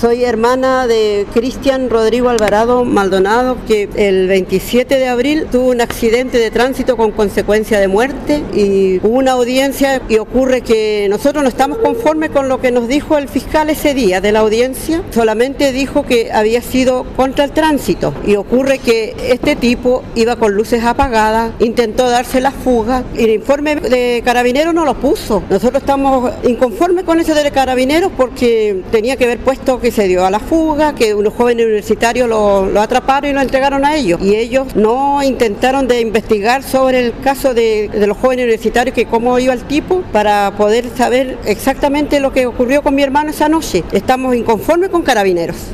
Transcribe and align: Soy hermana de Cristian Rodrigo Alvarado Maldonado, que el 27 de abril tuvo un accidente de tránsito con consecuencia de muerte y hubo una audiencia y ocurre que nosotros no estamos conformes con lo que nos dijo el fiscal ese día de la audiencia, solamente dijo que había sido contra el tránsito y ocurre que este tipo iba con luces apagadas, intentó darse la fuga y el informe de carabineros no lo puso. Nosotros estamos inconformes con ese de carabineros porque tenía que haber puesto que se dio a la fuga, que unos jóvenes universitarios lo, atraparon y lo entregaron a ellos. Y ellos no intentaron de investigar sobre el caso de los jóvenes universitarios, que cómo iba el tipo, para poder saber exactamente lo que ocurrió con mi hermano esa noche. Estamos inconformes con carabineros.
Soy 0.00 0.24
hermana 0.24 0.86
de 0.86 1.26
Cristian 1.34 1.90
Rodrigo 1.90 2.30
Alvarado 2.30 2.86
Maldonado, 2.86 3.58
que 3.68 3.86
el 3.96 4.28
27 4.28 4.98
de 4.98 5.08
abril 5.08 5.46
tuvo 5.52 5.68
un 5.68 5.82
accidente 5.82 6.38
de 6.38 6.50
tránsito 6.50 6.96
con 6.96 7.12
consecuencia 7.12 7.78
de 7.78 7.86
muerte 7.86 8.42
y 8.54 8.96
hubo 9.06 9.18
una 9.18 9.32
audiencia 9.32 10.00
y 10.08 10.16
ocurre 10.16 10.62
que 10.62 11.06
nosotros 11.10 11.42
no 11.42 11.50
estamos 11.50 11.76
conformes 11.76 12.30
con 12.30 12.48
lo 12.48 12.62
que 12.62 12.70
nos 12.70 12.88
dijo 12.88 13.18
el 13.18 13.28
fiscal 13.28 13.68
ese 13.68 13.92
día 13.92 14.22
de 14.22 14.32
la 14.32 14.38
audiencia, 14.38 15.02
solamente 15.10 15.70
dijo 15.70 16.06
que 16.06 16.32
había 16.32 16.62
sido 16.62 17.04
contra 17.14 17.44
el 17.44 17.52
tránsito 17.52 18.14
y 18.24 18.36
ocurre 18.36 18.78
que 18.78 19.14
este 19.28 19.54
tipo 19.54 20.02
iba 20.14 20.36
con 20.36 20.54
luces 20.54 20.82
apagadas, 20.82 21.52
intentó 21.58 22.08
darse 22.08 22.40
la 22.40 22.52
fuga 22.52 23.04
y 23.14 23.24
el 23.24 23.30
informe 23.32 23.76
de 23.76 24.22
carabineros 24.24 24.72
no 24.72 24.86
lo 24.86 24.94
puso. 24.94 25.42
Nosotros 25.50 25.82
estamos 25.82 26.32
inconformes 26.44 27.04
con 27.04 27.20
ese 27.20 27.34
de 27.34 27.50
carabineros 27.50 28.10
porque 28.16 28.82
tenía 28.90 29.16
que 29.16 29.24
haber 29.24 29.40
puesto 29.40 29.78
que 29.90 30.02
se 30.02 30.06
dio 30.06 30.24
a 30.24 30.30
la 30.30 30.38
fuga, 30.38 30.94
que 30.94 31.14
unos 31.14 31.34
jóvenes 31.34 31.66
universitarios 31.66 32.28
lo, 32.28 32.80
atraparon 32.80 33.30
y 33.30 33.34
lo 33.34 33.40
entregaron 33.40 33.84
a 33.84 33.96
ellos. 33.96 34.20
Y 34.22 34.36
ellos 34.36 34.76
no 34.76 35.20
intentaron 35.22 35.88
de 35.88 36.00
investigar 36.00 36.62
sobre 36.62 37.06
el 37.06 37.20
caso 37.20 37.54
de 37.54 37.90
los 38.06 38.16
jóvenes 38.16 38.44
universitarios, 38.44 38.94
que 38.94 39.06
cómo 39.06 39.36
iba 39.38 39.52
el 39.52 39.64
tipo, 39.64 40.02
para 40.12 40.52
poder 40.56 40.88
saber 40.96 41.38
exactamente 41.44 42.20
lo 42.20 42.32
que 42.32 42.46
ocurrió 42.46 42.82
con 42.82 42.94
mi 42.94 43.02
hermano 43.02 43.30
esa 43.30 43.48
noche. 43.48 43.82
Estamos 43.90 44.36
inconformes 44.36 44.90
con 44.90 45.02
carabineros. 45.02 45.72